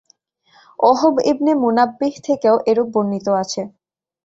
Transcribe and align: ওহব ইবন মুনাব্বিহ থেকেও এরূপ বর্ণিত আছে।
ওহব 0.79 1.15
ইবন 1.31 1.47
মুনাব্বিহ 1.61 2.13
থেকেও 2.27 2.55
এরূপ 2.69 2.87
বর্ণিত 2.93 3.27
আছে। 3.41 3.61